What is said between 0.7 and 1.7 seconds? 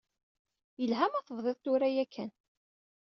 Yelha ma tebdiḍ